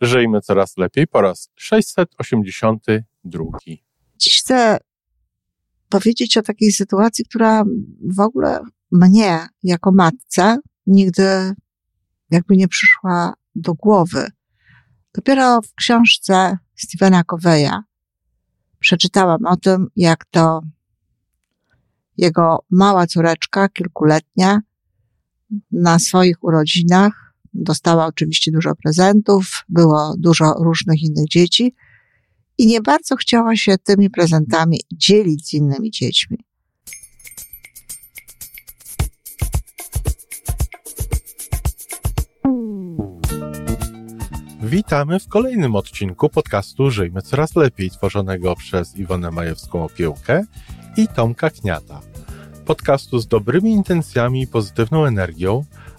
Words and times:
Żyjmy 0.00 0.40
coraz 0.40 0.76
lepiej 0.76 1.06
po 1.06 1.20
raz 1.20 1.50
682. 1.54 3.44
Dziś 4.16 4.40
chcę 4.40 4.78
powiedzieć 5.88 6.36
o 6.36 6.42
takiej 6.42 6.72
sytuacji, 6.72 7.24
która 7.24 7.64
w 8.16 8.20
ogóle 8.20 8.60
mnie 8.92 9.46
jako 9.62 9.92
matce 9.92 10.58
nigdy 10.86 11.54
jakby 12.30 12.56
nie 12.56 12.68
przyszła 12.68 13.34
do 13.54 13.74
głowy. 13.74 14.26
Dopiero 15.14 15.62
w 15.62 15.74
książce 15.74 16.58
Stephena 16.74 17.24
Coveya 17.24 17.82
przeczytałam 18.78 19.46
o 19.46 19.56
tym, 19.56 19.86
jak 19.96 20.24
to 20.24 20.60
jego 22.16 22.64
mała 22.70 23.06
córeczka, 23.06 23.68
kilkuletnia, 23.68 24.60
na 25.72 25.98
swoich 25.98 26.44
urodzinach 26.44 27.29
dostała 27.52 28.06
oczywiście 28.06 28.50
dużo 28.52 28.74
prezentów, 28.82 29.64
było 29.68 30.14
dużo 30.18 30.54
różnych 30.58 31.02
innych 31.02 31.28
dzieci 31.28 31.74
i 32.58 32.66
nie 32.66 32.80
bardzo 32.80 33.16
chciała 33.16 33.56
się 33.56 33.78
tymi 33.78 34.10
prezentami 34.10 34.80
dzielić 34.92 35.48
z 35.48 35.54
innymi 35.54 35.90
dziećmi. 35.90 36.38
Witamy 44.62 45.20
w 45.20 45.28
kolejnym 45.28 45.76
odcinku 45.76 46.28
podcastu 46.28 46.90
Żyjmy 46.90 47.22
Coraz 47.22 47.56
Lepiej, 47.56 47.90
tworzonego 47.90 48.56
przez 48.56 48.96
Iwonę 48.96 49.30
Majewską 49.30 49.84
Opiełkę 49.84 50.44
i 50.96 51.08
Tomka 51.08 51.50
Kniata. 51.50 52.00
Podcastu 52.66 53.18
z 53.18 53.26
dobrymi 53.26 53.70
intencjami 53.70 54.42
i 54.42 54.46
pozytywną 54.46 55.04
energią, 55.04 55.64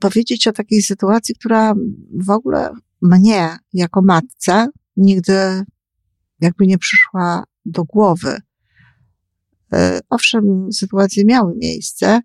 powiedzieć 0.00 0.46
o 0.46 0.52
takiej 0.52 0.82
sytuacji, 0.82 1.34
która 1.34 1.74
w 2.14 2.30
ogóle 2.30 2.70
mnie 3.02 3.56
jako 3.72 4.02
matce 4.02 4.66
nigdy 4.96 5.64
jakby 6.40 6.66
nie 6.66 6.78
przyszła 6.78 7.44
do 7.64 7.84
głowy. 7.84 8.36
E, 9.72 10.00
owszem, 10.10 10.68
sytuacje 10.72 11.24
miały 11.24 11.54
miejsce, 11.56 12.20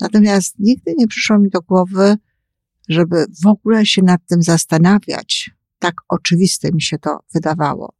natomiast 0.00 0.54
nigdy 0.58 0.94
nie 0.98 1.06
przyszło 1.06 1.38
mi 1.38 1.50
do 1.50 1.60
głowy, 1.60 2.16
żeby 2.88 3.26
w 3.44 3.46
ogóle 3.46 3.86
się 3.86 4.02
nad 4.02 4.20
tym 4.26 4.42
zastanawiać. 4.42 5.50
Tak 5.78 5.94
oczywiste 6.08 6.72
mi 6.72 6.82
się 6.82 6.98
to 6.98 7.18
wydawało. 7.34 7.94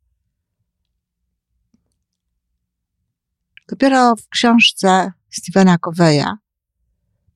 Dopiero 3.69 4.17
w 4.17 4.29
książce 4.29 5.13
Stephena 5.31 5.79
Coveya 5.79 6.27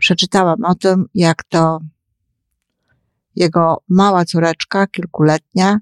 przeczytałam 0.05 0.65
o 0.65 0.75
tym, 0.75 1.05
jak 1.15 1.45
to 1.45 1.81
jego 3.37 3.83
mała 3.89 4.25
córeczka, 4.25 4.87
kilkuletnia, 4.87 5.79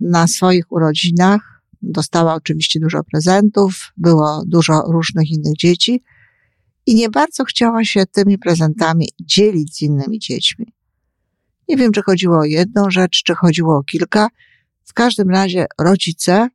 na 0.00 0.26
swoich 0.26 0.72
urodzinach 0.72 1.62
dostała 1.82 2.34
oczywiście 2.34 2.80
dużo 2.80 3.04
prezentów, 3.04 3.92
było 3.96 4.42
dużo 4.46 4.82
różnych 4.82 5.30
innych 5.30 5.56
dzieci 5.56 6.02
i 6.86 6.94
nie 6.94 7.10
bardzo 7.10 7.44
chciała 7.44 7.84
się 7.84 8.06
tymi 8.06 8.38
prezentami 8.38 9.08
dzielić 9.20 9.76
z 9.76 9.82
innymi 9.82 10.18
dziećmi. 10.18 10.66
Nie 11.68 11.76
wiem, 11.76 11.92
czy 11.92 12.02
chodziło 12.02 12.38
o 12.38 12.44
jedną 12.44 12.90
rzecz, 12.90 13.22
czy 13.22 13.34
chodziło 13.34 13.76
o 13.76 13.82
kilka. 13.82 14.28
W 14.84 14.92
każdym 14.92 15.30
razie 15.30 15.66
rodzice 15.78 16.48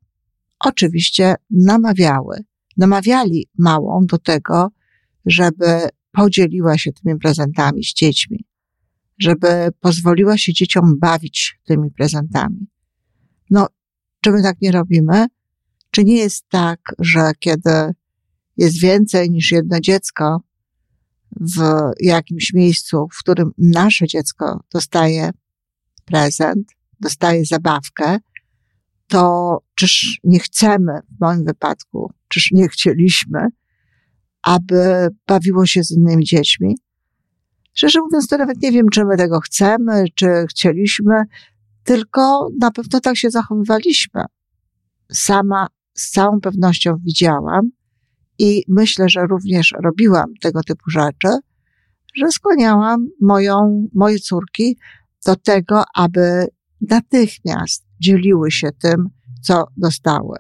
oczywiście 0.60 1.36
namawiały, 1.52 2.44
namawiali 2.78 3.48
małą 3.58 4.06
do 4.06 4.18
tego, 4.18 4.72
żeby 5.26 5.90
podzieliła 6.12 6.78
się 6.78 6.92
tymi 6.94 7.20
prezentami 7.20 7.84
z 7.84 7.94
dziećmi, 7.94 8.46
żeby 9.20 9.70
pozwoliła 9.80 10.38
się 10.38 10.54
dzieciom 10.54 11.00
bawić 11.00 11.60
tymi 11.66 11.92
prezentami. 11.92 12.68
No, 13.50 13.68
czy 14.22 14.32
my 14.32 14.44
tak 14.44 14.62
nie 14.62 14.72
robimy? 14.72 15.28
Czy 15.92 16.04
nie 16.04 16.16
jest 16.16 16.46
tak, 16.50 16.80
że 17.00 17.32
kiedy 17.40 17.94
jest 18.58 18.82
więcej 18.82 19.32
niż 19.32 19.52
jedno 19.52 19.80
dziecko 19.80 20.42
w 21.42 21.92
jakimś 22.00 22.54
miejscu, 22.54 23.08
w 23.14 23.20
którym 23.20 23.52
nasze 23.58 24.08
dziecko 24.08 24.64
dostaje 24.74 25.30
prezent, 26.06 26.68
dostaje 27.00 27.46
zabawkę, 27.46 28.18
to 29.08 29.58
czyż 29.76 30.20
nie 30.24 30.40
chcemy, 30.40 31.00
w 31.18 31.22
moim 31.22 31.46
wypadku, 31.46 32.14
czyż 32.28 32.52
nie 32.52 32.68
chcieliśmy, 32.68 33.48
aby 34.42 35.08
bawiło 35.28 35.66
się 35.66 35.84
z 35.84 35.92
innymi 35.92 36.26
dziećmi? 36.26 36.78
Szczerze 37.74 38.00
mówiąc, 38.02 38.28
to 38.28 38.38
nawet 38.38 38.62
nie 38.62 38.72
wiem, 38.72 38.90
czy 38.90 39.06
my 39.06 39.18
tego 39.18 39.40
chcemy, 39.40 40.06
czy 40.16 40.28
chcieliśmy, 40.50 41.24
tylko 41.84 42.50
na 42.60 42.72
pewno 42.72 43.00
tak 43.00 43.18
się 43.18 43.30
zachowywaliśmy. 43.30 44.24
Sama 45.12 45.68
z 45.94 46.12
całą 46.12 46.40
pewnością 46.42 46.98
widziałam 47.04 47.72
i 48.40 48.64
myślę, 48.68 49.10
że 49.10 49.28
również 49.28 49.74
robiłam 49.84 50.34
tego 50.42 50.64
typu 50.64 50.90
rzeczy, 50.90 51.28
że 52.16 52.32
skłaniałam 52.32 53.08
moją, 53.22 53.88
moje 53.94 54.20
córki 54.20 54.78
do 55.26 55.36
tego, 55.36 55.84
aby 55.96 56.48
natychmiast 56.82 57.86
dzieliły 58.00 58.52
się 58.52 58.70
tym, 58.82 59.10
co 59.42 59.68
dostały. 59.78 60.38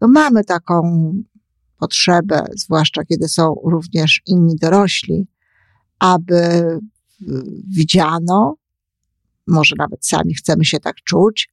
No 0.00 0.08
mamy 0.08 0.44
taką 0.44 1.12
potrzebę, 1.84 2.46
zwłaszcza 2.56 3.04
kiedy 3.04 3.28
są 3.28 3.54
również 3.64 4.22
inni 4.26 4.56
dorośli, 4.56 5.26
aby 5.98 6.62
widziano, 7.68 8.56
może 9.46 9.74
nawet 9.78 10.06
sami 10.06 10.34
chcemy 10.34 10.64
się 10.64 10.80
tak 10.80 10.96
czuć, 10.96 11.48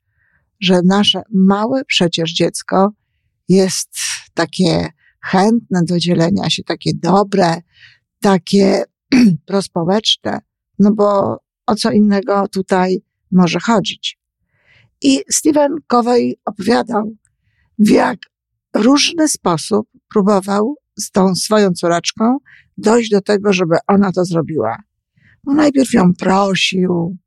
że 0.59 0.81
nasze 0.86 1.22
małe 1.34 1.86
przecież 1.86 2.34
dziecko 2.34 2.91
jest 3.50 3.90
takie 4.34 4.90
chętne 5.24 5.81
do 5.84 6.00
dzielenia 6.00 6.50
się, 6.50 6.64
takie 6.64 6.91
dobre, 6.94 7.62
takie 8.22 8.84
prospołeczne, 9.46 10.40
no 10.80 10.91
bo 10.91 11.38
o 11.66 11.75
co 11.75 11.91
innego 11.91 12.47
tutaj 12.47 13.03
może 13.31 13.59
chodzić. 13.59 14.20
I 15.02 15.22
Stephen 15.31 15.75
Covey 15.88 16.36
opowiadał, 16.46 17.16
w 17.80 17.90
jak 17.90 18.20
różny 18.74 19.28
sposób 19.28 19.88
próbował 20.13 20.75
z 20.99 21.11
tą 21.11 21.35
swoją 21.35 21.72
córeczką 21.72 22.38
dojść 22.77 23.09
do 23.11 23.22
tego, 23.22 23.53
żeby 23.53 23.75
ona 23.88 24.11
to 24.11 24.25
zrobiła. 24.25 24.77
No 25.44 25.53
najpierw 25.53 25.94
ją 25.94 26.13
prosił, 26.13 27.17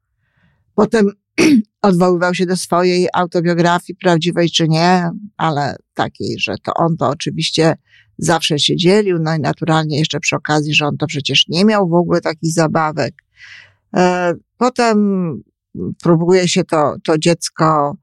Potem 0.74 1.06
odwoływał 1.82 2.34
się 2.34 2.46
do 2.46 2.56
swojej 2.56 3.08
autobiografii, 3.14 3.96
prawdziwej 3.96 4.50
czy 4.50 4.68
nie, 4.68 5.10
ale 5.36 5.76
takiej, 5.94 6.38
że 6.38 6.54
to 6.62 6.74
on 6.74 6.96
to 6.96 7.08
oczywiście 7.08 7.74
zawsze 8.18 8.58
się 8.58 8.76
dzielił, 8.76 9.18
no 9.20 9.36
i 9.36 9.40
naturalnie 9.40 9.98
jeszcze 9.98 10.20
przy 10.20 10.36
okazji, 10.36 10.74
że 10.74 10.86
on 10.86 10.96
to 10.96 11.06
przecież 11.06 11.48
nie 11.48 11.64
miał 11.64 11.88
w 11.88 11.94
ogóle 11.94 12.20
takich 12.20 12.52
zabawek. 12.52 13.14
E, 13.96 14.34
potem 14.58 14.98
próbuje 16.02 16.48
się 16.48 16.64
to, 16.64 16.94
to 17.04 17.18
dziecko, 17.18 17.96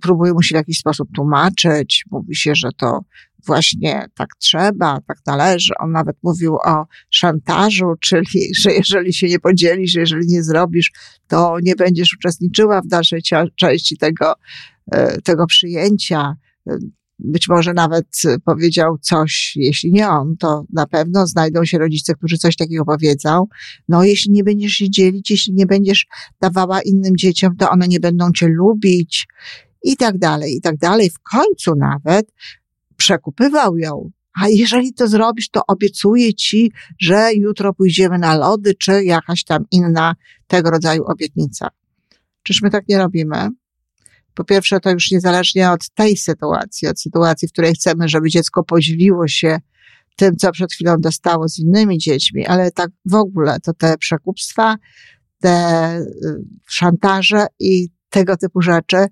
próbuje 0.00 0.32
mu 0.32 0.42
się 0.42 0.54
w 0.54 0.56
jakiś 0.56 0.78
sposób 0.78 1.08
tłumaczyć, 1.14 2.04
mówi 2.10 2.36
się, 2.36 2.54
że 2.54 2.68
to 2.76 3.00
właśnie 3.46 4.06
tak 4.14 4.28
trzeba, 4.38 5.00
tak 5.06 5.18
należy. 5.26 5.72
On 5.80 5.92
nawet 5.92 6.16
mówił 6.22 6.56
o 6.56 6.86
szantażu, 7.10 7.94
czyli, 8.00 8.54
że 8.60 8.72
jeżeli 8.72 9.12
się 9.14 9.28
nie 9.28 9.38
podzielisz, 9.38 9.94
jeżeli 9.94 10.26
nie 10.26 10.42
zrobisz, 10.42 10.92
to 11.28 11.56
nie 11.62 11.76
będziesz 11.76 12.14
uczestniczyła 12.14 12.80
w 12.80 12.86
dalszej 12.86 13.22
części 13.56 13.96
tego, 13.96 14.34
e, 14.92 15.20
tego 15.22 15.46
przyjęcia. 15.46 16.36
Być 17.18 17.48
może 17.48 17.72
nawet 17.74 18.06
powiedział 18.44 18.98
coś, 18.98 19.52
jeśli 19.56 19.92
nie 19.92 20.08
on, 20.08 20.36
to 20.36 20.64
na 20.72 20.86
pewno 20.86 21.26
znajdą 21.26 21.64
się 21.64 21.78
rodzice, 21.78 22.14
którzy 22.14 22.38
coś 22.38 22.56
takiego 22.56 22.84
powiedzą. 22.84 23.46
No, 23.88 24.04
jeśli 24.04 24.32
nie 24.32 24.44
będziesz 24.44 24.72
się 24.72 24.90
dzielić, 24.90 25.30
jeśli 25.30 25.54
nie 25.54 25.66
będziesz 25.66 26.06
dawała 26.40 26.82
innym 26.82 27.16
dzieciom, 27.16 27.56
to 27.56 27.70
one 27.70 27.88
nie 27.88 28.00
będą 28.00 28.32
cię 28.32 28.48
lubić 28.48 29.26
i 29.82 29.96
tak 29.96 30.18
dalej, 30.18 30.56
i 30.56 30.60
tak 30.60 30.76
dalej. 30.76 31.10
W 31.10 31.18
końcu 31.18 31.74
nawet 31.74 32.32
przekupywał 32.96 33.78
ją. 33.78 34.10
A 34.40 34.48
jeżeli 34.48 34.94
to 34.94 35.08
zrobisz, 35.08 35.50
to 35.50 35.60
obiecuję 35.68 36.34
ci, 36.34 36.72
że 37.00 37.34
jutro 37.34 37.74
pójdziemy 37.74 38.18
na 38.18 38.36
lody, 38.36 38.74
czy 38.74 39.04
jakaś 39.04 39.44
tam 39.44 39.64
inna 39.70 40.14
tego 40.46 40.70
rodzaju 40.70 41.04
obietnica. 41.04 41.68
Czyż 42.42 42.62
my 42.62 42.70
tak 42.70 42.88
nie 42.88 42.98
robimy? 42.98 43.48
Po 44.34 44.44
pierwsze, 44.44 44.80
to 44.80 44.90
już 44.90 45.10
niezależnie 45.10 45.70
od 45.70 45.90
tej 45.90 46.16
sytuacji, 46.16 46.88
od 46.88 47.00
sytuacji, 47.00 47.48
w 47.48 47.52
której 47.52 47.74
chcemy, 47.74 48.08
żeby 48.08 48.28
dziecko 48.28 48.64
podzieliło 48.64 49.28
się 49.28 49.58
tym, 50.16 50.36
co 50.36 50.52
przed 50.52 50.72
chwilą 50.72 50.96
dostało 50.98 51.48
z 51.48 51.58
innymi 51.58 51.98
dziećmi, 51.98 52.46
ale 52.46 52.70
tak 52.70 52.90
w 53.04 53.14
ogóle 53.14 53.60
to 53.60 53.72
te 53.72 53.98
przekupstwa, 53.98 54.76
te 55.40 55.98
y, 55.98 56.04
szantaże 56.68 57.46
i 57.60 57.88
tego 58.10 58.36
typu 58.36 58.60
rzeczy, 58.60 59.06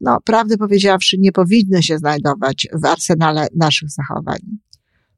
no, 0.00 0.18
prawdę 0.24 0.56
powiedziawszy, 0.56 1.16
nie 1.18 1.32
powinny 1.32 1.82
się 1.82 1.98
znajdować 1.98 2.66
w 2.72 2.84
arsenale 2.84 3.46
naszych 3.56 3.90
zachowań. 3.90 4.38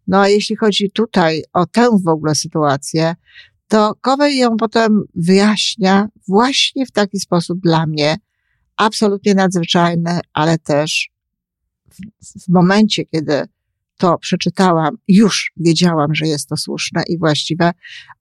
No 0.07 0.21
a 0.21 0.29
jeśli 0.29 0.57
chodzi 0.57 0.91
tutaj 0.91 1.43
o 1.53 1.67
tę 1.67 1.89
w 2.05 2.09
ogóle 2.09 2.35
sytuację, 2.35 3.15
to 3.69 3.95
Kowej 4.01 4.39
ją 4.39 4.57
potem 4.57 5.05
wyjaśnia 5.15 6.09
właśnie 6.29 6.87
w 6.87 6.91
taki 6.91 7.21
sposób 7.21 7.61
dla 7.61 7.87
mnie 7.87 8.17
absolutnie 8.77 9.35
nadzwyczajny, 9.35 10.21
ale 10.33 10.59
też 10.59 11.11
w, 11.91 12.45
w 12.45 12.49
momencie, 12.49 13.05
kiedy 13.05 13.45
to 13.97 14.19
przeczytałam, 14.19 14.97
już 15.09 15.53
wiedziałam, 15.57 16.15
że 16.15 16.27
jest 16.27 16.49
to 16.49 16.57
słuszne 16.57 17.03
i 17.09 17.19
właściwe, 17.19 17.73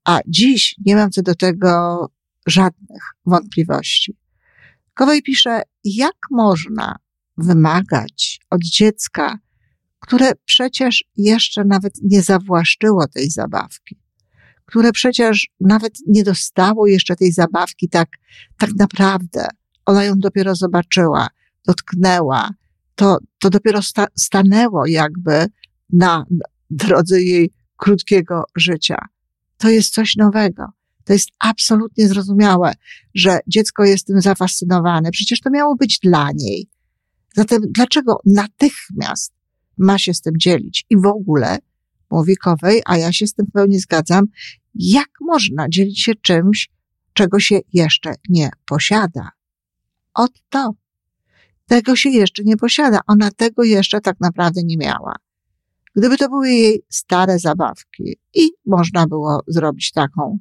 a 0.04 0.19
dziś 0.28 0.75
nie 0.86 0.96
mam 0.96 1.12
co 1.12 1.22
do 1.22 1.36
tego 1.36 2.06
żadnych 2.48 3.02
wątpliwości. 3.25 4.16
Kowej 4.93 5.21
pisze, 5.21 5.61
jak 5.83 6.15
można 6.31 6.95
wymagać 7.38 8.39
od 8.49 8.61
dziecka, 8.61 9.38
które 9.99 10.31
przecież 10.45 11.03
jeszcze 11.17 11.63
nawet 11.65 11.93
nie 12.03 12.21
zawłaszczyło 12.21 13.07
tej 13.07 13.29
zabawki, 13.29 13.99
które 14.65 14.91
przecież 14.91 15.49
nawet 15.59 15.93
nie 16.07 16.23
dostało 16.23 16.88
jeszcze 16.88 17.15
tej 17.15 17.31
zabawki 17.31 17.89
tak, 17.89 18.09
tak 18.57 18.69
naprawdę. 18.75 19.47
Ona 19.85 20.03
ją 20.03 20.13
dopiero 20.17 20.55
zobaczyła, 20.55 21.27
dotknęła, 21.65 22.49
to, 22.95 23.17
to 23.39 23.49
dopiero 23.49 23.81
sta, 23.81 24.07
stanęło 24.17 24.85
jakby 24.88 25.45
na 25.93 26.25
drodze 26.69 27.21
jej 27.21 27.53
krótkiego 27.77 28.43
życia. 28.55 28.97
To 29.57 29.69
jest 29.69 29.93
coś 29.93 30.15
nowego. 30.15 30.65
To 31.12 31.16
jest 31.16 31.30
absolutnie 31.40 32.08
zrozumiałe, 32.08 32.74
że 33.16 33.40
dziecko 33.48 33.84
jest 33.84 34.08
tym 34.08 34.22
zafascynowane. 34.22 35.12
Przecież 35.12 35.40
to 35.40 35.50
miało 35.50 35.75
być 35.75 36.00
dla 36.00 36.30
niej. 36.36 36.69
Zatem 37.36 37.62
dlaczego 37.75 38.19
natychmiast 38.25 39.34
ma 39.78 39.98
się 39.98 40.13
z 40.13 40.22
tym 40.22 40.34
dzielić? 40.38 40.86
I 40.90 40.98
w 40.98 41.06
ogóle, 41.06 41.58
mówi 42.12 42.38
Kowej, 42.38 42.81
a 42.86 42.98
ja 42.98 43.13
się 43.13 43.28
z 43.28 43.34
tym 43.34 43.46
w 43.46 43.52
pełni 43.52 43.80
zgadzam, 43.80 44.25
jak 44.75 45.08
można 45.22 45.69
dzielić 45.69 46.04
się 46.04 46.16
czymś, 46.16 46.69
czego 47.13 47.40
się 47.40 47.60
jeszcze 47.74 48.13
nie 48.30 48.50
posiada? 48.66 49.30
Od 50.13 50.31
to. 50.50 50.74
Tego 51.68 51.96
się 51.96 52.10
jeszcze 52.10 52.44
nie 52.44 52.58
posiada. 52.58 53.00
Ona 53.08 53.31
tego 53.31 53.63
jeszcze 53.63 54.02
tak 54.02 54.16
naprawdę 54.19 54.62
nie 54.63 54.78
miała. 54.78 55.16
Gdyby 55.96 56.18
to 56.18 56.30
były 56.30 56.50
jej 56.50 56.86
stare 56.90 57.40
zabawki 57.40 58.18
i 58.34 58.50
można 58.66 59.08
było 59.08 59.44
zrobić 59.48 59.92
taką 59.92 60.40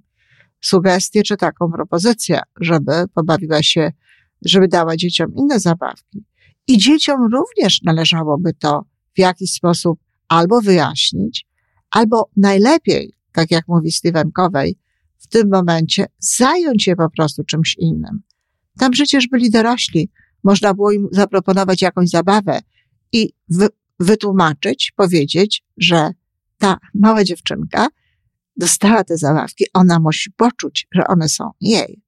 sugestię 0.61 1.23
czy 1.23 1.37
taką 1.37 1.73
propozycję, 1.73 2.41
żeby 2.61 2.93
pobawiła 3.15 3.63
się, 3.63 3.93
żeby 4.45 4.69
dała 4.69 4.97
dzieciom 4.97 5.35
inne 5.35 5.61
zabawki. 5.61 6.25
I 6.67 6.79
dzieciom 6.79 7.33
również 7.33 7.83
należałoby 7.83 8.53
to 8.53 8.85
w 9.15 9.19
jakiś 9.19 9.53
sposób 9.53 10.01
albo 10.29 10.61
wyjaśnić, 10.61 11.47
albo 11.91 12.31
najlepiej, 12.37 13.15
tak 13.33 13.51
jak 13.51 13.69
mówi 13.69 13.93
Steven 13.93 14.33
Covey, 14.33 14.79
w 15.19 15.27
tym 15.27 15.49
momencie 15.49 16.07
zająć 16.19 16.85
się 16.85 16.97
po 16.97 17.11
prostu 17.11 17.45
czymś 17.45 17.77
innym. 17.79 18.23
Tam 18.79 18.91
przecież 18.91 19.29
byli 19.29 19.51
dorośli, 19.51 20.11
można 20.45 20.75
było 20.75 20.93
im 20.93 21.09
zaproponować 21.13 21.83
jakąś 21.83 22.09
zabawę 22.09 22.61
i 23.13 23.33
wy, 23.49 23.69
wytłumaczyć, 24.01 24.93
powiedzieć, 24.97 25.65
że 25.77 26.11
ta 26.59 26.77
mała 26.95 27.25
dziewczynka 27.25 27.89
dostała 28.61 29.05
te 29.05 29.17
zabawki, 29.17 29.65
ona 29.75 30.01
musi 30.01 30.31
poczuć, 30.31 30.87
że 30.95 31.07
one 31.07 31.29
są 31.29 31.51
jej. 31.61 32.03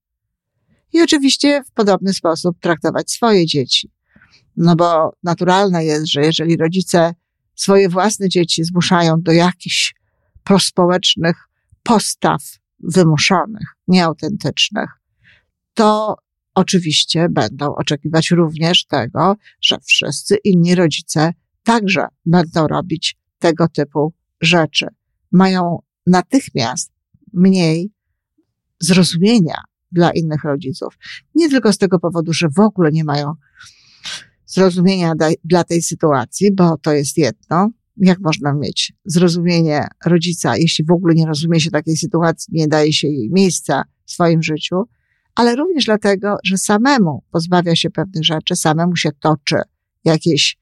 I 0.93 1.03
oczywiście 1.03 1.63
w 1.65 1.73
podobny 1.73 2.13
sposób 2.13 2.57
traktować 2.61 3.11
swoje 3.11 3.47
dzieci. 3.47 3.91
No 4.57 4.77
bo 4.77 5.13
naturalne 5.23 5.85
jest, 5.85 6.07
że 6.07 6.21
jeżeli 6.21 6.57
rodzice 6.57 7.15
swoje 7.55 7.89
własne 7.89 8.29
dzieci 8.29 8.65
zmuszają 8.65 9.23
do 9.23 9.33
jakichś 9.33 9.95
prospołecznych 10.45 11.37
postaw 11.83 12.43
wymuszonych, 12.81 13.69
nieautentycznych, 13.89 14.91
to 15.75 16.17
oczywiście 16.55 17.29
będą 17.29 17.75
oczekiwać 17.75 18.31
również 18.31 18.87
tego, 18.87 19.35
że 19.61 19.79
wszyscy 19.87 20.37
inni 20.45 20.75
rodzice 20.75 21.33
także 21.63 22.07
będą 22.27 22.67
robić 22.69 23.17
tego 23.39 23.69
typu 23.69 24.15
rzeczy. 24.41 24.87
Mają 25.33 25.79
natychmiast 26.07 26.93
mniej 27.33 27.91
zrozumienia 28.81 29.63
dla 29.93 30.11
innych 30.11 30.45
rodziców. 30.45 30.99
Nie 31.35 31.49
tylko 31.49 31.73
z 31.73 31.79
tego 31.79 31.99
powodu, 31.99 32.33
że 32.33 32.49
w 32.57 32.61
ogóle 32.61 32.91
nie 32.93 33.05
mają 33.05 33.35
zrozumienia 34.47 35.13
dla 35.45 35.65
tej 35.65 35.83
sytuacji, 35.83 36.55
bo 36.55 36.77
to 36.77 36.93
jest 36.93 37.19
jedno. 37.19 37.71
Jak 37.97 38.21
można 38.21 38.55
mieć 38.55 38.93
zrozumienie 39.05 39.87
rodzica, 40.07 40.57
jeśli 40.57 40.85
w 40.85 40.91
ogóle 40.91 41.15
nie 41.15 41.27
rozumie 41.27 41.61
się 41.61 41.71
takiej 41.71 41.97
sytuacji, 41.97 42.55
nie 42.55 42.69
daje 42.69 42.93
się 42.93 43.09
jej 43.09 43.31
miejsca 43.31 43.83
w 44.05 44.13
swoim 44.13 44.43
życiu, 44.43 44.85
ale 45.35 45.57
również 45.57 45.85
dlatego, 45.85 46.37
że 46.45 46.59
samemu 46.59 47.25
pozbawia 47.31 47.77
się 47.77 47.91
pewnych 47.91 48.25
rzeczy, 48.25 48.57
samemu 48.57 48.97
się 48.97 49.11
toczy 49.21 49.57
jakieś, 50.05 50.59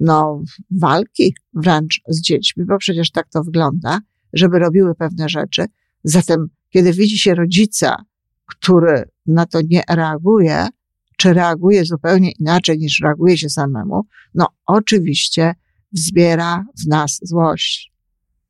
no, 0.00 0.42
walki 0.70 1.34
wręcz 1.54 2.00
z 2.08 2.20
dziećmi, 2.20 2.64
bo 2.64 2.78
przecież 2.78 3.10
tak 3.10 3.28
to 3.28 3.42
wygląda 3.42 4.00
żeby 4.34 4.58
robiły 4.58 4.94
pewne 4.94 5.28
rzeczy. 5.28 5.64
Zatem, 6.04 6.48
kiedy 6.70 6.92
widzi 6.92 7.18
się 7.18 7.34
rodzica, 7.34 8.04
który 8.46 9.08
na 9.26 9.46
to 9.46 9.60
nie 9.70 9.82
reaguje, 9.88 10.68
czy 11.16 11.32
reaguje 11.32 11.84
zupełnie 11.84 12.32
inaczej 12.40 12.78
niż 12.78 13.00
reaguje 13.00 13.38
się 13.38 13.48
samemu, 13.48 14.06
no 14.34 14.46
oczywiście 14.66 15.54
wzbiera 15.92 16.64
w 16.84 16.86
nas 16.86 17.20
złość. 17.22 17.92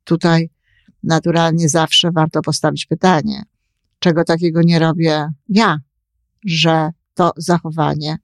Tutaj 0.03 0.49
naturalnie 1.03 1.69
zawsze 1.69 2.11
warto 2.11 2.41
postawić 2.41 2.85
pytanie, 2.85 3.43
czego 3.99 4.23
takiego 4.23 4.61
nie 4.61 4.79
robię 4.79 5.27
ja, 5.49 5.79
że 6.45 6.89
to 7.13 7.31
zachowanie 7.37 8.17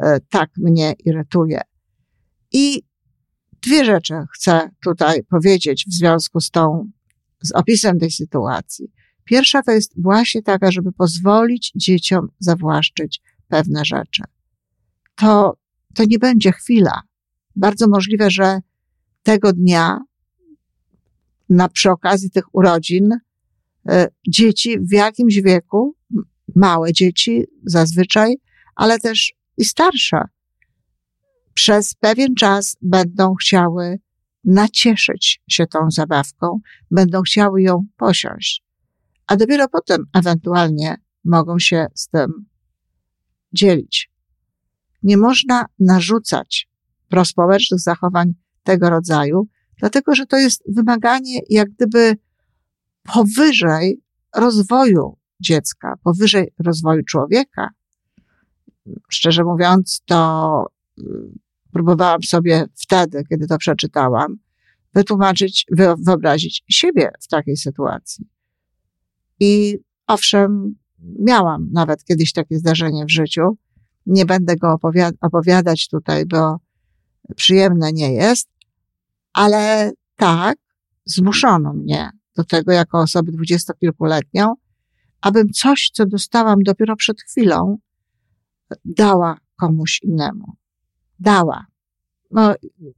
e, 0.00 0.20
tak 0.20 0.50
mnie 0.56 0.94
irytuje. 1.04 1.60
I 2.52 2.82
Dwie 3.62 3.84
rzeczy 3.84 4.14
chcę 4.34 4.70
tutaj 4.84 5.24
powiedzieć 5.24 5.84
w 5.88 5.92
związku 5.92 6.40
z 6.40 6.50
tą, 6.50 6.90
z 7.42 7.52
opisem 7.52 7.98
tej 7.98 8.10
sytuacji. 8.10 8.92
Pierwsza 9.24 9.62
to 9.62 9.72
jest 9.72 10.02
właśnie 10.02 10.42
taka, 10.42 10.70
żeby 10.70 10.92
pozwolić 10.92 11.72
dzieciom 11.76 12.28
zawłaszczyć 12.38 13.20
pewne 13.48 13.84
rzeczy. 13.84 14.22
To, 15.14 15.56
to 15.94 16.04
nie 16.06 16.18
będzie 16.18 16.52
chwila. 16.52 17.02
Bardzo 17.56 17.88
możliwe, 17.88 18.30
że 18.30 18.60
tego 19.22 19.52
dnia, 19.52 20.00
na 21.48 21.68
przy 21.68 21.90
okazji 21.90 22.30
tych 22.30 22.54
urodzin, 22.54 23.10
e, 23.88 24.08
dzieci 24.28 24.78
w 24.80 24.92
jakimś 24.92 25.40
wieku, 25.40 25.96
małe 26.54 26.92
dzieci 26.92 27.44
zazwyczaj, 27.64 28.34
ale 28.74 28.98
też 28.98 29.32
i 29.56 29.64
starsze, 29.64 30.24
przez 31.54 31.94
pewien 31.94 32.34
czas 32.34 32.76
będą 32.82 33.34
chciały 33.34 34.00
nacieszyć 34.44 35.42
się 35.48 35.66
tą 35.66 35.90
zabawką, 35.90 36.60
będą 36.90 37.22
chciały 37.22 37.62
ją 37.62 37.86
posiąść, 37.96 38.64
a 39.26 39.36
dopiero 39.36 39.68
potem 39.68 40.04
ewentualnie 40.14 40.96
mogą 41.24 41.58
się 41.58 41.86
z 41.94 42.08
tym 42.08 42.46
dzielić. 43.52 44.10
Nie 45.02 45.16
można 45.16 45.66
narzucać 45.78 46.68
prospołecznych 47.08 47.80
zachowań 47.80 48.32
tego 48.62 48.90
rodzaju, 48.90 49.48
dlatego 49.78 50.14
że 50.14 50.26
to 50.26 50.36
jest 50.36 50.62
wymaganie 50.68 51.40
jak 51.50 51.70
gdyby 51.70 52.16
powyżej 53.14 54.02
rozwoju 54.36 55.18
dziecka, 55.40 55.94
powyżej 56.04 56.52
rozwoju 56.58 57.02
człowieka. 57.04 57.68
Szczerze 59.10 59.44
mówiąc, 59.44 60.02
to 60.06 60.66
próbowałam 61.72 62.22
sobie 62.22 62.64
wtedy, 62.74 63.24
kiedy 63.28 63.46
to 63.46 63.58
przeczytałam, 63.58 64.36
wytłumaczyć, 64.94 65.66
wyobrazić 65.98 66.64
siebie 66.68 67.10
w 67.20 67.28
takiej 67.28 67.56
sytuacji. 67.56 68.28
I 69.40 69.78
owszem, 70.06 70.74
miałam 71.18 71.68
nawet 71.72 72.04
kiedyś 72.04 72.32
takie 72.32 72.58
zdarzenie 72.58 73.04
w 73.04 73.10
życiu. 73.10 73.58
Nie 74.06 74.26
będę 74.26 74.56
go 74.56 74.72
opowiad 74.72 75.14
opowiadać 75.20 75.88
tutaj, 75.88 76.26
bo 76.26 76.56
przyjemne 77.36 77.92
nie 77.92 78.12
jest, 78.12 78.48
ale 79.32 79.92
tak, 80.16 80.58
zmuszono 81.04 81.72
mnie 81.72 82.10
do 82.36 82.44
tego 82.44 82.72
jako 82.72 83.00
osobę 83.00 83.32
dwudziestokilkuletnią, 83.32 84.54
abym 85.20 85.50
coś, 85.50 85.90
co 85.92 86.06
dostałam 86.06 86.62
dopiero 86.62 86.96
przed 86.96 87.22
chwilą, 87.22 87.78
dała 88.84 89.38
komuś 89.56 90.00
innemu. 90.02 90.52
Dała. 91.20 91.66
No, 92.30 92.54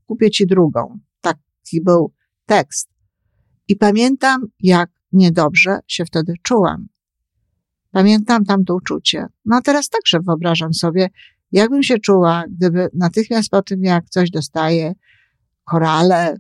kupię 0.07 0.31
ci 0.31 0.47
drugą. 0.47 0.99
Taki 1.21 1.83
był 1.83 2.13
tekst. 2.47 2.89
I 3.69 3.77
pamiętam, 3.77 4.47
jak 4.61 4.91
niedobrze 5.13 5.79
się 5.87 6.05
wtedy 6.05 6.33
czułam. 6.43 6.89
Pamiętam 7.91 8.45
tamto 8.45 8.75
uczucie. 8.75 9.27
No 9.45 9.57
a 9.57 9.63
teraz 9.63 9.89
także 9.89 10.21
wyobrażam 10.21 10.75
sobie, 10.75 11.09
jakbym 11.53 11.83
się 11.83 11.99
czuła, 11.99 12.45
gdyby 12.51 12.89
natychmiast 12.95 13.51
po 13.51 13.63
tym, 13.63 13.85
jak 13.85 14.09
coś 14.09 14.31
dostaję, 14.31 14.95
korale 15.65 16.37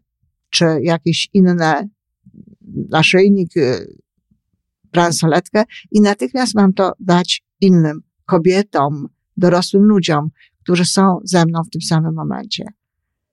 czy 0.51 0.65
jakieś 0.83 1.29
inne 1.33 1.89
naszyjnik, 2.91 3.57
y, 3.57 3.97
bransoletkę 4.93 5.65
i 5.91 6.01
natychmiast 6.01 6.55
mam 6.55 6.73
to 6.73 6.93
dać 7.01 7.45
innym 7.61 8.01
kobietom, 8.27 9.09
dorosłym 9.37 9.83
ludziom, 9.83 10.31
którzy 10.65 10.85
są 10.85 11.21
ze 11.25 11.47
mną 11.47 11.63
w 11.65 11.71
tym 11.71 11.83
samym 11.83 12.15
momencie. 12.15 12.65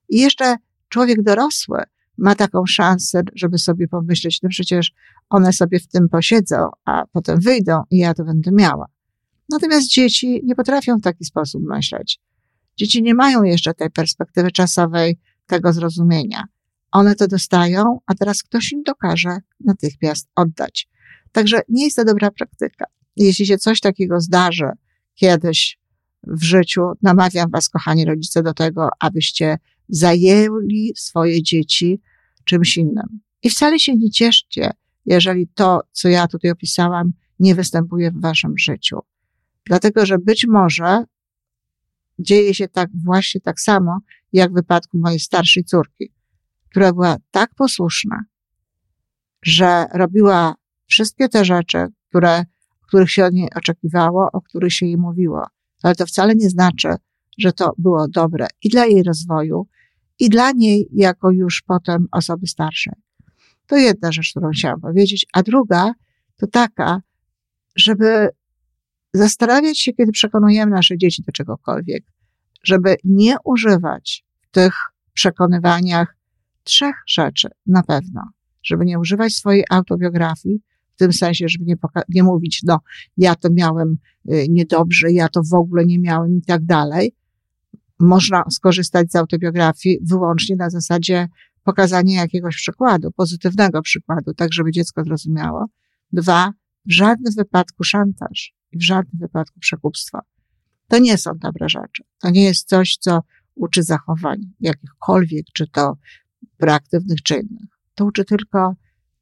I 0.09 0.19
jeszcze 0.19 0.55
człowiek 0.89 1.23
dorosły 1.23 1.83
ma 2.17 2.35
taką 2.35 2.65
szansę, 2.65 3.21
żeby 3.35 3.57
sobie 3.57 3.87
pomyśleć, 3.87 4.41
no 4.43 4.49
przecież 4.49 4.91
one 5.29 5.53
sobie 5.53 5.79
w 5.79 5.87
tym 5.87 6.09
posiedzą, 6.09 6.69
a 6.85 7.03
potem 7.11 7.39
wyjdą 7.39 7.83
i 7.91 7.97
ja 7.97 8.13
to 8.13 8.23
będę 8.23 8.51
miała. 8.51 8.85
Natomiast 9.49 9.87
dzieci 9.87 10.41
nie 10.43 10.55
potrafią 10.55 10.97
w 10.97 11.01
taki 11.01 11.25
sposób 11.25 11.63
myśleć. 11.63 12.19
Dzieci 12.77 13.03
nie 13.03 13.13
mają 13.13 13.43
jeszcze 13.43 13.73
tej 13.73 13.89
perspektywy 13.89 14.51
czasowej, 14.51 15.19
tego 15.47 15.73
zrozumienia. 15.73 16.43
One 16.91 17.15
to 17.15 17.27
dostają, 17.27 17.99
a 18.05 18.13
teraz 18.13 18.43
ktoś 18.43 18.71
im 18.71 18.83
dokaże 18.83 19.37
natychmiast 19.59 20.29
oddać. 20.35 20.89
Także 21.31 21.61
nie 21.69 21.85
jest 21.85 21.95
to 21.95 22.05
dobra 22.05 22.31
praktyka. 22.31 22.85
Jeśli 23.15 23.45
się 23.45 23.57
coś 23.57 23.79
takiego 23.79 24.21
zdarzy 24.21 24.71
kiedyś 25.15 25.80
w 26.27 26.43
życiu, 26.43 26.81
namawiam 27.01 27.51
Was, 27.51 27.69
kochani 27.69 28.05
rodzice, 28.05 28.43
do 28.43 28.53
tego, 28.53 28.89
abyście 28.99 29.57
zajęli 29.89 30.93
swoje 30.95 31.43
dzieci 31.43 32.01
czymś 32.45 32.77
innym. 32.77 33.19
I 33.43 33.49
wcale 33.49 33.79
się 33.79 33.95
nie 33.95 34.09
cieszcie, 34.09 34.71
jeżeli 35.05 35.47
to, 35.47 35.81
co 35.91 36.09
ja 36.09 36.27
tutaj 36.27 36.51
opisałam, 36.51 37.13
nie 37.39 37.55
występuje 37.55 38.11
w 38.11 38.21
Waszym 38.21 38.57
życiu. 38.57 38.99
Dlatego, 39.65 40.05
że 40.05 40.17
być 40.17 40.47
może 40.47 41.03
dzieje 42.19 42.53
się 42.53 42.67
tak 42.67 42.89
właśnie 43.03 43.41
tak 43.41 43.59
samo, 43.59 43.99
jak 44.33 44.51
w 44.51 44.55
wypadku 44.55 44.97
mojej 44.97 45.19
starszej 45.19 45.63
córki, 45.63 46.13
która 46.69 46.93
była 46.93 47.17
tak 47.31 47.55
posłuszna, 47.55 48.23
że 49.43 49.85
robiła 49.93 50.55
wszystkie 50.87 51.29
te 51.29 51.45
rzeczy, 51.45 51.87
które, 52.09 52.43
których 52.87 53.11
się 53.11 53.25
od 53.25 53.33
niej 53.33 53.49
oczekiwało, 53.55 54.29
o 54.33 54.41
których 54.41 54.73
się 54.73 54.85
jej 54.85 54.97
mówiło. 54.97 55.47
Ale 55.83 55.95
to 55.95 56.05
wcale 56.05 56.35
nie 56.35 56.49
znaczy, 56.49 56.87
że 57.37 57.51
to 57.53 57.73
było 57.77 58.07
dobre 58.07 58.47
i 58.63 58.69
dla 58.69 58.85
jej 58.85 59.03
rozwoju, 59.03 59.67
i 60.19 60.29
dla 60.29 60.51
niej, 60.51 60.87
jako 60.93 61.31
już 61.31 61.61
potem 61.61 62.07
osoby 62.11 62.47
starszej. 62.47 62.93
To 63.67 63.77
jedna 63.77 64.11
rzecz, 64.11 64.31
którą 64.31 64.49
chciałam 64.49 64.81
powiedzieć. 64.81 65.25
A 65.33 65.43
druga 65.43 65.93
to 66.37 66.47
taka, 66.47 67.01
żeby 67.75 68.29
zastanawiać 69.13 69.79
się, 69.79 69.93
kiedy 69.93 70.11
przekonujemy 70.11 70.71
nasze 70.71 70.97
dzieci 70.97 71.23
do 71.23 71.31
czegokolwiek, 71.31 72.03
żeby 72.63 72.95
nie 73.03 73.35
używać 73.43 74.25
w 74.41 74.51
tych 74.51 74.73
przekonywaniach 75.13 76.17
trzech 76.63 76.95
rzeczy 77.07 77.49
na 77.65 77.83
pewno. 77.83 78.21
Żeby 78.63 78.85
nie 78.85 78.99
używać 78.99 79.33
swojej 79.33 79.63
autobiografii, 79.69 80.61
tym 81.01 81.13
sensie, 81.13 81.45
żeby 81.49 81.65
nie, 81.65 81.75
nie 82.09 82.23
mówić, 82.23 82.61
no, 82.63 82.79
ja 83.17 83.35
to 83.35 83.49
miałem 83.51 83.97
y, 84.31 84.45
niedobrze, 84.49 85.11
ja 85.11 85.29
to 85.29 85.41
w 85.43 85.53
ogóle 85.53 85.85
nie 85.85 85.99
miałem 85.99 86.37
i 86.37 86.41
tak 86.41 86.65
dalej. 86.65 87.15
Można 87.99 88.43
skorzystać 88.49 89.11
z 89.11 89.15
autobiografii 89.15 89.99
wyłącznie 90.03 90.55
na 90.55 90.69
zasadzie 90.69 91.27
pokazania 91.63 92.21
jakiegoś 92.21 92.55
przykładu, 92.55 93.11
pozytywnego 93.11 93.81
przykładu, 93.81 94.33
tak 94.33 94.53
żeby 94.53 94.71
dziecko 94.71 95.03
zrozumiało. 95.03 95.65
Dwa, 96.11 96.51
w 96.85 96.91
żadnym 96.91 97.33
wypadku 97.33 97.83
szantaż 97.83 98.53
i 98.71 98.77
w 98.77 98.83
żadnym 98.83 99.19
wypadku 99.19 99.59
przekupstwo. 99.59 100.19
To 100.87 100.99
nie 100.99 101.17
są 101.17 101.31
dobre 101.37 101.69
rzeczy. 101.69 102.03
To 102.19 102.29
nie 102.29 102.43
jest 102.43 102.67
coś, 102.67 102.97
co 102.99 103.19
uczy 103.55 103.83
zachowań 103.83 104.41
jakichkolwiek, 104.59 105.45
czy 105.53 105.67
to 105.67 105.97
proaktywnych, 106.57 107.21
czy 107.21 107.33
innych. 107.35 107.69
To 107.95 108.05
uczy 108.05 108.25
tylko 108.25 108.75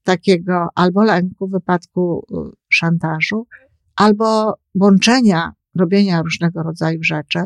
takiego 0.04 0.68
albo 0.76 1.04
lęku 1.04 1.48
w 1.48 1.52
wypadku 1.52 2.26
y, 2.32 2.56
szantażu, 2.70 3.48
albo 3.96 4.58
łączenia 4.76 5.54
robienia 5.76 6.22
różnego 6.22 6.64
rodzaju 6.64 7.04
rzeczy 7.04 7.40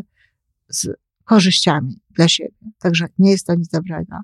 z 0.70 0.88
korzyściami 1.24 2.00
dla 2.12 2.28
siebie. 2.28 2.56
Także 2.80 3.08
nie 3.20 3.32
jest 3.32 3.48
to 3.48 3.56
nic 3.56 3.70
dobrego. 3.70 4.18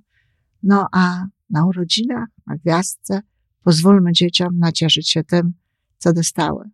No 0.64 0.88
a 0.92 1.26
na 1.50 1.66
urodzinach, 1.66 2.28
na 2.48 2.56
gwiazdce 2.58 3.22
pozwólmy 3.64 4.12
dzieciom 4.12 4.60
nacieszyć 4.60 5.10
się 5.10 5.24
tym, 5.24 5.54
co 5.98 6.14
dostały. 6.14 6.70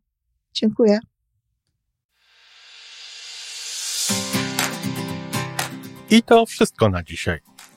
Dziękuję. 0.54 1.00
I 6.10 6.24
to 6.24 6.46
wszystko 6.46 6.90
na 6.90 7.04
dzisiaj. 7.04 7.55